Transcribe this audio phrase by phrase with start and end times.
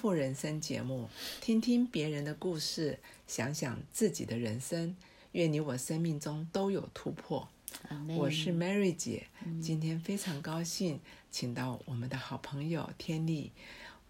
[0.00, 1.10] 富人生节目，
[1.42, 4.96] 听听别人的故事，想想自己的人生。
[5.32, 7.46] 愿你我生命中都有突破。
[8.16, 9.26] 我是 Mary 姐，
[9.60, 13.52] 今天非常高兴，请到我们的好朋友天丽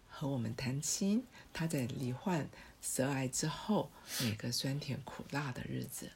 [0.08, 1.24] 和我们谈心。
[1.52, 2.48] 她在罹患
[2.80, 3.90] 舌癌之后，
[4.22, 6.12] 每个酸甜苦辣的日子。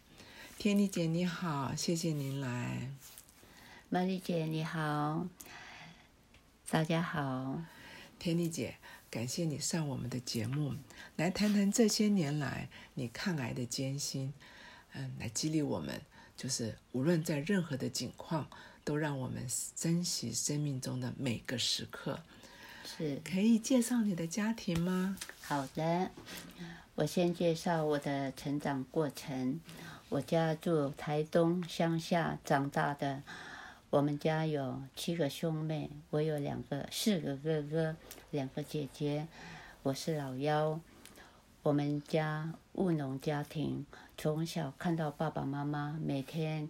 [0.57, 2.93] 天丽姐你好，谢谢您来。
[3.91, 5.27] Mary 姐你好，
[6.71, 7.61] 大家好。
[8.21, 8.77] 天丽姐，
[9.15, 10.75] 感谢你上我们的节目，
[11.15, 14.35] 来谈谈这些年来你抗癌的艰辛，
[14.93, 16.01] 嗯，来激励我们，
[16.37, 18.49] 就是无论在任何的境况，
[18.83, 19.47] 都让我们
[19.77, 22.19] 珍惜生命中的每个时刻。
[22.85, 25.17] 是，可以介绍你的家庭吗？
[25.43, 26.11] 好的，
[26.97, 29.61] 我先介绍我的成长过程。
[30.09, 33.23] 我家住台东乡下长大的。
[33.95, 37.95] 我们家有七个兄妹，我有两个、四个哥哥，
[38.33, 39.29] 两个姐姐，
[39.85, 40.81] 我是老幺。
[41.63, 43.87] 我们家务农家庭，
[44.19, 46.69] 从小看到爸爸妈妈每天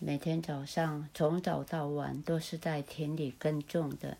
[0.00, 4.18] 每天早上从早到晚都是在田里耕种的，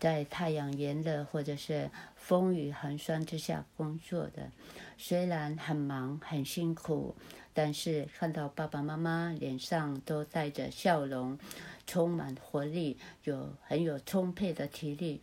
[0.00, 4.50] 在太阳炎热或者是风雨寒霜之下工作的，
[4.98, 7.14] 虽然很忙很辛苦。
[7.54, 11.38] 但是看到爸爸妈妈脸上都带着笑容，
[11.86, 15.20] 充满活力，有很有充沛的体力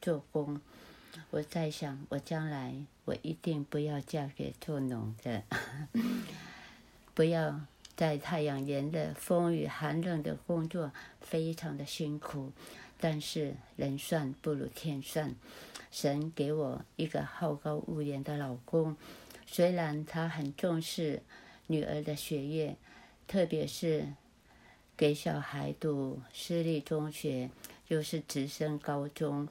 [0.00, 0.58] 做工，
[1.30, 2.74] 我在想，我将来
[3.04, 5.42] 我一定不要嫁给做农的，
[7.12, 7.60] 不要
[7.94, 12.52] 在太阳炎热、风雨寒冷的工作，非常的辛苦。
[12.98, 15.34] 但是人算不如天算，
[15.90, 18.96] 神给我一个好高骛远的老公，
[19.46, 21.22] 虽然他很重视。
[21.66, 22.76] 女儿的学业，
[23.26, 24.08] 特别是
[24.96, 27.50] 给小孩读私立中学，
[27.88, 29.48] 又是直升高中，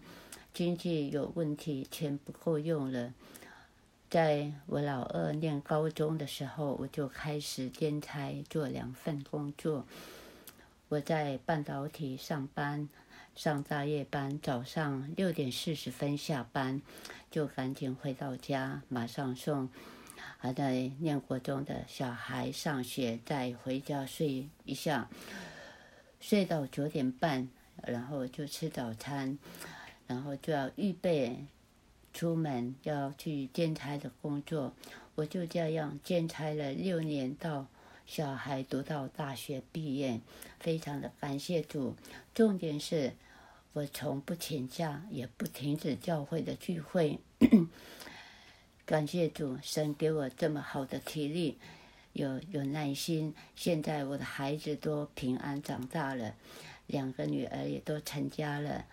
[0.54, 3.14] 经济有问题，钱不够用了。
[4.10, 9.86] 在我老二念高中的时候，我就开始兼差做两份工作。
[10.88, 12.88] 我在半导体上班，
[13.36, 16.82] 上大夜班，早上六点四十分下班，
[17.30, 19.68] 就赶紧回到家，马上送。
[20.38, 25.10] 还在念国中的小孩上学，再回家睡一下，
[26.20, 27.48] 睡到九点半，
[27.84, 29.38] 然后就吃早餐，
[30.08, 31.46] 然后就要预备
[32.14, 34.74] 出门要去兼差的工作。
[35.16, 37.68] 我就这样兼差了六年，到
[38.06, 40.20] 小孩读到大学毕业，
[40.60, 41.96] 非常的感谢主。
[42.34, 43.14] 重点是
[43.74, 47.20] 我从不请假，也不停止教会的聚会。
[48.86, 51.58] 感谢主神给我这么好的体力，
[52.14, 53.34] 有有耐心。
[53.56, 56.36] 现在我的孩子都平安长大了，
[56.86, 58.86] 两个女儿也都成家了，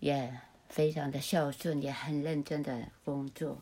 [0.00, 0.34] 也
[0.70, 3.60] 非常的孝顺，也很认真的工作。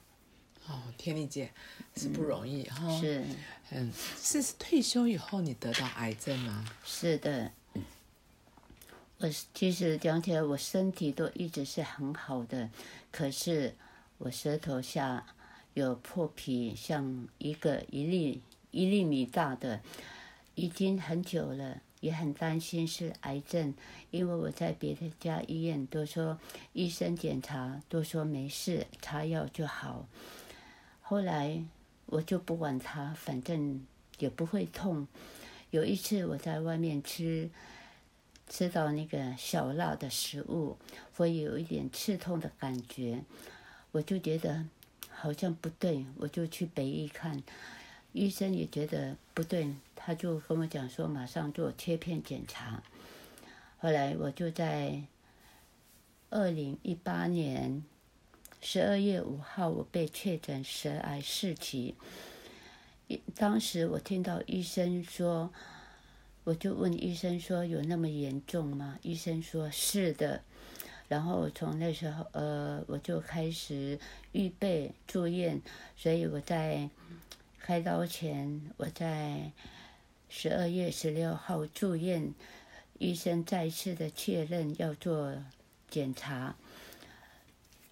[0.68, 1.50] 哦，天丽姐
[1.96, 3.00] 是不容易哈。
[3.00, 3.24] 是，
[3.70, 6.64] 嗯，是退休以后你得到癌症吗？
[6.84, 7.50] 是的。
[9.18, 12.70] 我其实讲起来，我身体都一直是很好的，
[13.10, 13.74] 可是
[14.18, 15.26] 我舌头下。
[15.74, 18.42] 有破皮，像一个一粒
[18.72, 19.80] 一粒米大的，
[20.56, 23.72] 已经很久了，也很担心是癌症，
[24.10, 26.38] 因为我在别的家医院都说
[26.72, 30.08] 医生检查都说没事，擦药就好。
[31.00, 31.62] 后来
[32.06, 33.86] 我就不管它，反正
[34.18, 35.06] 也不会痛。
[35.70, 37.48] 有一次我在外面吃，
[38.48, 40.76] 吃到那个小辣的食物，
[41.14, 43.22] 会有一点刺痛的感觉，
[43.92, 44.66] 我就觉得。
[45.20, 47.42] 好像不对，我就去北医看，
[48.12, 52.82] 医生也觉得不对，他就跟我讲说马上做切片检查。
[53.78, 55.02] 后来我就在
[56.30, 57.84] 二零一八年
[58.62, 61.94] 十二月五号，我被确诊舌癌四期。
[63.36, 65.52] 当时我听到医生说，
[66.44, 68.98] 我就问医生说有那么严重吗？
[69.02, 70.42] 医生说是的。
[71.10, 73.98] 然后从那时候，呃，我就开始
[74.30, 75.60] 预备住院，
[75.96, 76.88] 所以我在
[77.58, 79.50] 开刀前，我在
[80.28, 82.32] 十二月十六号住院，
[83.00, 85.34] 医生再次的确认要做
[85.88, 86.54] 检查，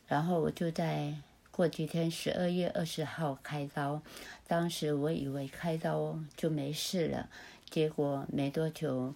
[0.07, 1.17] 然后我就在
[1.51, 4.01] 过几天十二月二十号开刀，
[4.47, 7.29] 当时我以为开刀就没事了，
[7.69, 9.13] 结果没多久，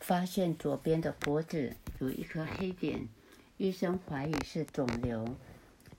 [0.00, 3.08] 发现左边的脖子有一颗黑点。
[3.60, 5.36] 医生怀疑是肿瘤，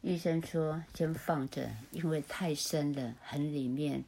[0.01, 4.03] 医生说先放着，因为太深了，很里面，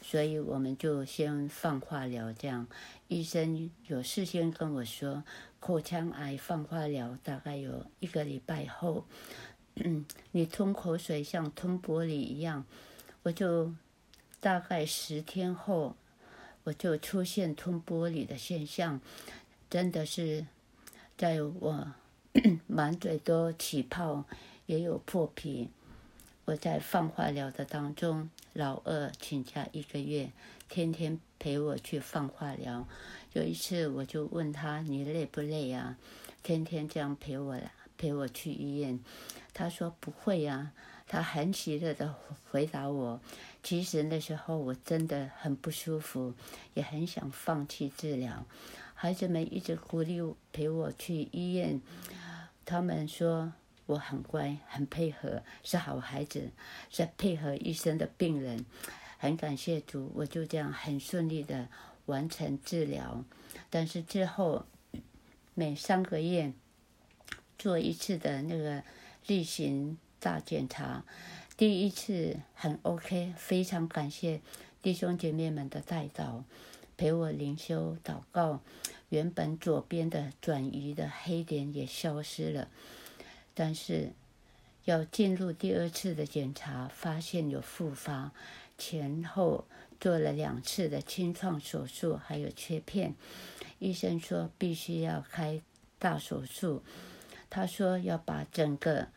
[0.00, 2.32] 所以我们就先放化疗。
[2.32, 2.66] 这样，
[3.08, 5.22] 医生有事先跟我说，
[5.60, 9.04] 口腔癌放化疗大概有一个礼拜后，
[10.32, 12.64] 你吞口水像吞玻璃一样。
[13.24, 13.74] 我就
[14.40, 15.94] 大概十天后，
[16.64, 18.98] 我就出现吞玻璃的现象，
[19.68, 20.46] 真的是
[21.18, 21.92] 在我
[22.66, 24.24] 满嘴都起泡，
[24.66, 25.68] 也有破皮。
[26.44, 30.30] 我在放化疗的当中，老二请假一个月，
[30.68, 32.86] 天天陪我去放化疗。
[33.32, 35.96] 有一次我就问他：“你累不累啊？”
[36.42, 39.00] 天天这样陪我来陪我去医院，
[39.52, 40.72] 他说：“不会呀。”
[41.08, 42.14] 他很喜乐的
[42.50, 43.20] 回答我
[43.62, 46.34] ：“其实那时候我真的很不舒服，
[46.74, 48.44] 也很想放弃治疗。
[48.94, 50.20] 孩子们一直鼓励
[50.52, 51.80] 陪我去医院，
[52.66, 53.54] 他们说。”
[53.86, 56.50] 我很乖，很配合，是好孩子，
[56.90, 58.66] 是配合医生的病人。
[59.16, 61.68] 很感谢主，我就这样很顺利的
[62.06, 63.24] 完成治疗。
[63.70, 64.66] 但是之后
[65.54, 66.52] 每三个月
[67.56, 68.82] 做一次的那个
[69.28, 71.04] 例行大检查，
[71.56, 74.40] 第一次很 OK，非常感谢
[74.82, 76.42] 弟兄姐妹们的带导，
[76.96, 78.60] 陪我灵修祷告，
[79.08, 82.68] 原本左边的转移的黑点也消失了。
[83.54, 84.12] 但是，
[84.84, 88.32] 要进入第二次的检查，发现有复发，
[88.76, 89.64] 前后
[90.00, 93.14] 做了两次的清创手术，还有切片。
[93.78, 95.60] 医生说必须要开
[95.98, 96.82] 大手术，
[97.48, 99.08] 他说要把整个。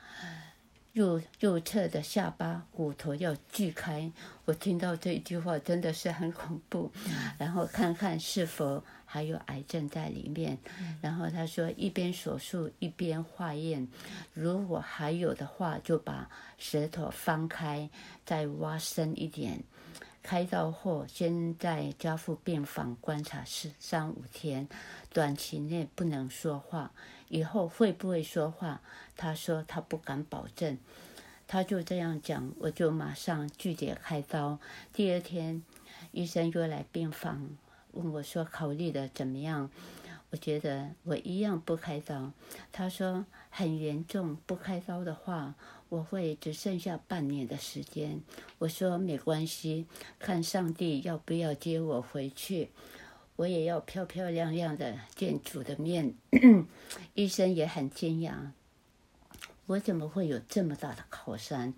[0.99, 4.11] 右右侧的下巴骨头要锯开，
[4.43, 6.91] 我听到这一句话真的是很恐怖。
[7.37, 10.57] 然后看看是否还有癌症在里面。
[10.99, 13.87] 然后他说一边手术一边化验，
[14.33, 17.89] 如果还有的话，就把舌头翻开，
[18.25, 19.63] 再挖深一点。
[20.21, 24.67] 开刀后先在家父病房观察四三五天，
[25.13, 26.91] 短期内不能说话。
[27.29, 28.81] 以后会不会说话？
[29.15, 30.77] 他说他不敢保证。
[31.47, 34.59] 他就这样讲，我就马上拒绝开刀。
[34.93, 35.63] 第二天，
[36.11, 37.49] 医生又来病房
[37.93, 39.71] 问我说：“考虑的怎么样？”
[40.31, 42.31] 我觉得我一样不开刀。
[42.71, 45.55] 他说很严重，不开刀的话，
[45.89, 48.21] 我会只剩下半年的时间。
[48.59, 49.87] 我说没关系，
[50.19, 52.69] 看上帝要不要接我回去。
[53.39, 56.13] 我也要漂漂亮亮的见主的面。
[57.15, 58.51] 医生也很惊讶，
[59.65, 61.73] 我怎么会有这么大的靠山？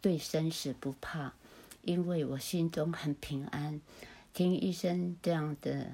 [0.00, 1.34] 对生死不怕，
[1.82, 3.80] 因为我心中很平安。
[4.32, 5.92] 听医生这样的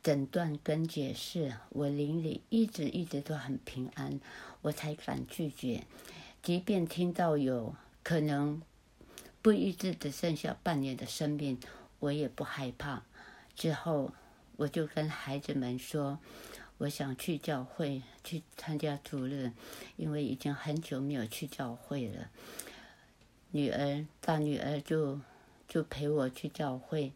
[0.00, 4.20] 诊断跟解释，我灵里一直一直都很平安，
[4.60, 5.82] 我才敢拒绝。
[6.40, 7.74] 即便听到有
[8.04, 8.62] 可能
[9.42, 11.58] 不一直只剩下半年的生命，
[11.98, 13.02] 我也不害怕。
[13.56, 14.12] 之后。
[14.62, 16.20] 我就跟孩子们说，
[16.78, 19.50] 我想去教会去参加主日，
[19.96, 22.28] 因为已经很久没有去教会了。
[23.50, 25.18] 女儿大女儿就
[25.66, 27.12] 就陪我去教会，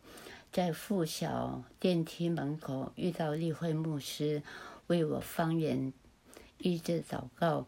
[0.50, 4.42] 在附小电梯门口遇到立会牧师，
[4.88, 5.92] 为我方言
[6.58, 7.66] 医治祷告，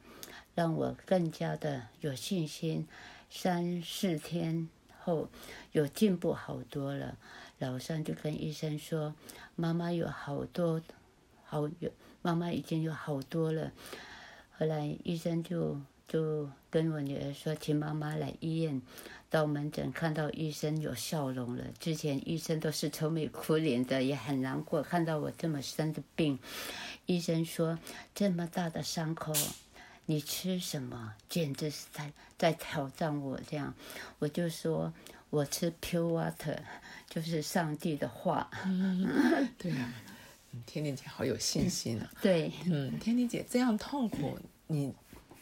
[0.57, 2.89] 让我更加的有信心。
[3.31, 4.69] 三四天
[5.05, 5.29] 后，
[5.71, 7.17] 有进步好多了。
[7.59, 9.15] 老三就跟医生说
[9.57, 10.81] ：“妈妈有好多，
[11.45, 11.91] 好有
[12.23, 13.73] 妈妈已经有好多了。”
[14.57, 18.81] 后来医生就就跟我女儿说：“请妈妈来医院，
[19.29, 21.65] 到门诊看到医生有笑容了。
[21.79, 24.83] 之前医生都是愁眉苦脸的，也很难过。
[24.83, 26.39] 看到我这么生的病，
[27.07, 27.79] 医生说：
[28.15, 29.33] 这么大的伤口，
[30.07, 31.15] 你吃什么？
[31.29, 33.39] 简直是在在挑战我。
[33.49, 33.75] 这样，
[34.19, 34.93] 我就说
[35.31, 36.59] 我吃 pure water。”
[37.09, 38.51] 就是上帝的话，
[39.57, 39.95] 对啊，
[40.67, 42.11] 天天姐好有信心啊。
[42.21, 44.93] 对，嗯，天天姐这样痛苦，你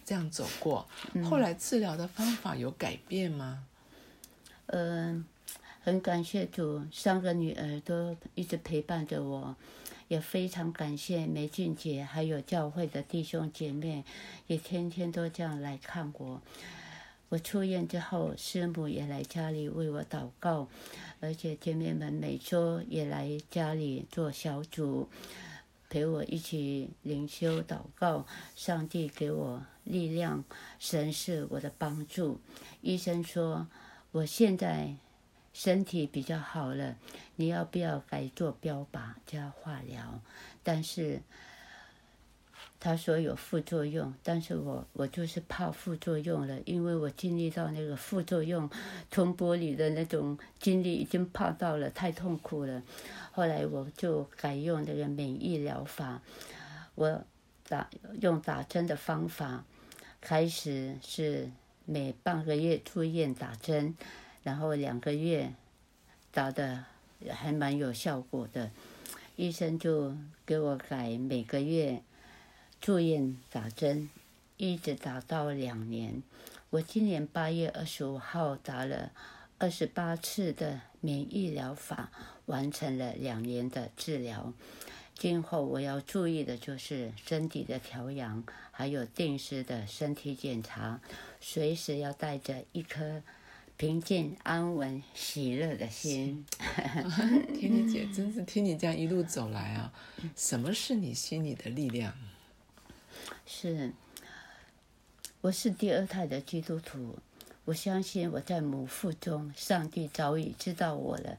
[0.04, 0.86] 这样走过，
[1.28, 3.64] 后来治疗的方法有改变吗？
[4.66, 5.24] 嗯，
[5.82, 9.56] 很感谢主，三个女儿都一直陪伴着我，
[10.06, 14.04] 也非常感谢梅俊姐还有教会的弟兄姐妹，
[14.46, 16.40] 也天天都这样来看我。
[17.28, 20.68] 我出院之后，师母也来家里为我祷告。
[21.20, 25.08] 而且姐妹们每周也来家里做小组，
[25.88, 28.26] 陪我一起灵修祷告。
[28.54, 30.44] 上帝给我力量，
[30.78, 32.38] 神是我的帮助。
[32.80, 33.66] 医生说
[34.12, 34.94] 我现在
[35.52, 36.96] 身体比较好了，
[37.34, 40.20] 你要不要改做标靶加化疗？
[40.62, 41.22] 但是
[42.78, 48.70] 他说有副作用，但是我我就是怕副作用了，因为我经历到那个副作用，
[49.10, 52.82] 通玻璃的那种经历已经怕到了，太痛苦了。
[53.32, 56.20] 后来我就改用那个免疫疗法，
[56.94, 57.24] 我
[57.66, 57.88] 打
[58.20, 59.64] 用打针的方法，
[60.20, 61.50] 开始是
[61.86, 63.96] 每半个月住院打针，
[64.42, 65.52] 然后两个月
[66.30, 66.84] 打的
[67.30, 68.70] 还蛮有效果的，
[69.34, 70.14] 医生就
[70.44, 72.02] 给我改每个月。
[72.86, 74.08] 住院打针，
[74.56, 76.22] 一直打到两年。
[76.70, 79.10] 我今年八月二十五号打了
[79.58, 82.12] 二十八次的免疫疗法，
[82.44, 84.52] 完成了两年的治疗。
[85.16, 91.00] 今后我要注意的就是身体的调养，还有定时的身体检查，
[91.40, 93.20] 随时要带着一颗
[93.76, 96.46] 平静、安稳、喜乐的心。
[97.52, 99.92] 天妮姐，真是听你这样一路走来啊，
[100.36, 102.14] 什么是你心里的力量？
[103.44, 103.92] 是，
[105.40, 107.18] 我是第二胎的基督徒，
[107.64, 111.38] 我相信我在母腹中，上帝早已知道我了。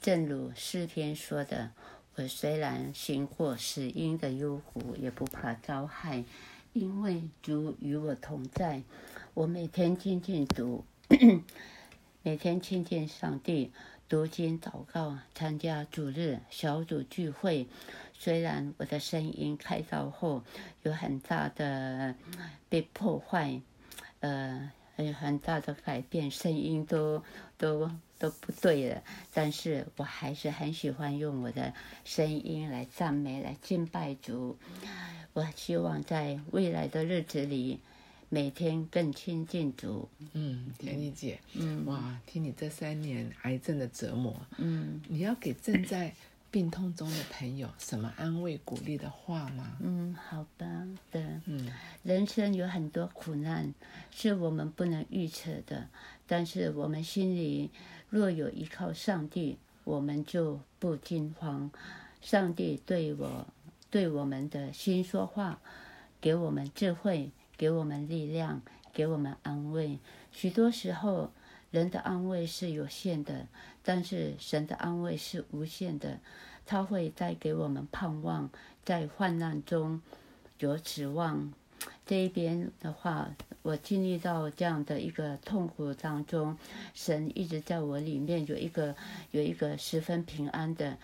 [0.00, 1.72] 正如诗篇说的
[2.16, 6.24] ：“我虽然行过死荫的幽谷，也不怕遭害，
[6.72, 8.82] 因为主与我同在。”
[9.34, 10.84] 我每天亲近主，
[12.22, 13.72] 每天亲近上帝，
[14.08, 17.66] 读经祷告，参加主日小组聚会。
[18.22, 20.44] 虽然我的声音开刀后
[20.82, 22.14] 有很大的
[22.68, 23.58] 被破坏，
[24.20, 27.24] 呃，有很大的改变，声音都
[27.56, 31.72] 都都不对了，但是我还是很喜欢用我的
[32.04, 34.58] 声音来赞美、来敬拜主。
[35.32, 37.80] 我希望在未来的日子里，
[38.28, 40.10] 每天更亲近主。
[40.34, 46.12] 嗯，田丽姐，嗯，哇，听你这三年癌症的折磨，嗯，你要给正在。
[46.50, 49.76] 病痛中的朋友，什么安慰鼓励的话吗？
[49.80, 50.66] 嗯，好吧
[51.12, 51.40] 的。
[51.46, 51.70] 嗯，
[52.02, 53.72] 人生有很多苦难，
[54.10, 55.88] 是我们不能预测的。
[56.26, 57.70] 但是我们心里
[58.08, 61.70] 若有依靠上帝，我们就不惊慌。
[62.20, 63.46] 上帝对我、
[63.90, 65.60] 对我们的心说话，
[66.20, 68.60] 给我们智慧，给我们力量，
[68.92, 69.98] 给我们安慰。
[70.32, 71.32] 许多时候，
[71.70, 73.46] 人的安慰是有限的。
[73.82, 76.18] 但是神的安慰是无限的，
[76.66, 78.50] 他会带给我们盼望，
[78.84, 80.00] 在患难中
[80.58, 81.52] 有指望。
[82.04, 83.30] 这一边的话，
[83.62, 86.58] 我经历到这样的一个痛苦当中，
[86.92, 88.94] 神一直在我里面有一个
[89.30, 90.98] 有一个十分平安的。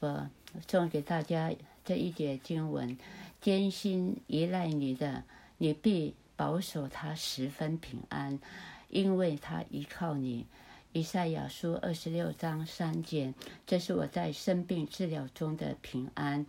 [0.00, 0.30] 我
[0.66, 1.52] 送给大家
[1.84, 2.96] 这一节经文：
[3.40, 5.24] 艰辛依赖你的，
[5.58, 8.38] 你必保守他十分平安，
[8.92, 10.46] 因为他依靠你。
[10.92, 13.32] 以赛亚书二十六章三节，
[13.66, 16.44] 这是我在生病治疗中的平安，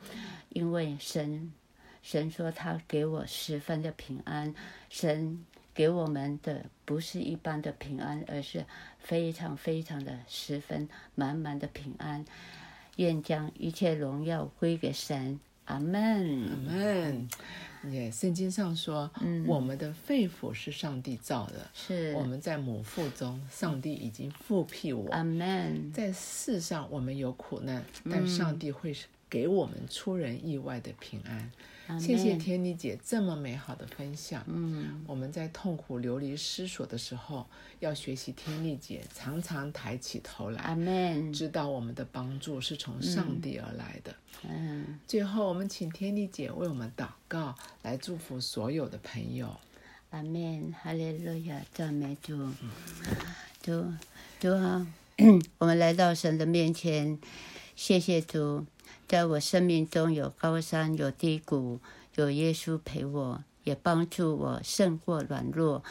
[0.49, 1.53] 因为神，
[2.01, 4.53] 神说他给我十分的平安，
[4.89, 8.65] 神给我们的不是一般的平安，而是
[8.99, 12.25] 非常非常的十分满满的平安，
[12.97, 17.29] 愿将一切荣耀归给神，阿门，阿门。
[17.91, 19.11] 也，圣经上说，
[19.45, 25.11] 我们的肺腑是上帝造的，是我们在母腹中，上帝已经复辟我。
[25.11, 25.91] 阿门。
[25.91, 28.95] 在世上，我们有苦难，但上帝会
[29.29, 31.51] 给我们出人意外的平安。
[31.99, 34.43] 谢谢天妮姐这么美好的分享。
[34.47, 37.45] 嗯，我们在痛苦流离失所的时候，
[37.79, 40.61] 要学习天妮姐常常抬起头来。
[40.61, 41.33] 阿门。
[41.33, 44.15] 知道我们的帮助是从上帝而来的。
[44.49, 44.97] 嗯。
[45.05, 49.53] 最后，我们请天妮姐为我们祷告，来祝福所有的朋友。
[50.11, 50.73] 阿门。
[50.81, 52.49] 哈利路亚，赞美主。
[53.61, 53.85] 主，
[54.39, 54.87] 主啊，
[55.59, 57.19] 我们来到神的面前，
[57.75, 58.65] 谢谢主。
[59.07, 61.79] 在我生命中有高山，有低谷，
[62.15, 65.83] 有耶稣陪我，也帮助我胜过软弱。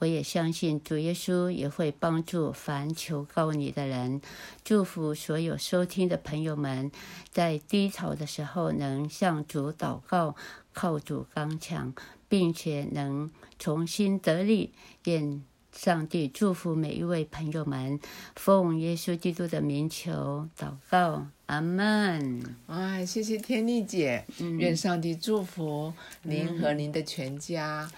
[0.00, 4.20] 我也相信主耶稣也会帮助凡求告你的人。
[4.62, 6.92] 祝福所有收听的朋友们，
[7.32, 10.36] 在低潮的时候能向主祷告，
[10.72, 11.92] 靠主刚强，
[12.28, 13.28] 并且能
[13.58, 14.72] 重新得力。
[15.04, 17.98] 愿上帝祝福每一位朋友们，
[18.36, 21.26] 奉耶稣基督的名求祷告。
[21.48, 22.42] 阿门！
[22.66, 24.22] 哇，谢谢天丽姐，
[24.58, 25.90] 愿上帝祝福
[26.22, 27.90] 您和您的全家，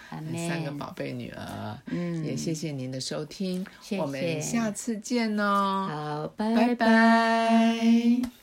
[0.48, 1.78] 三个宝贝女儿。
[1.86, 3.66] 嗯，也谢谢您的收听，
[3.98, 5.88] 我们下次见哦。
[5.90, 8.39] 好，拜拜。